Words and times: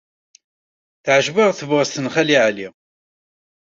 Teɛjeb-aɣ 1.03 1.51
tebɣest 1.53 1.95
n 1.99 2.11
Xali 2.13 2.37
Ɛli. 2.45 2.67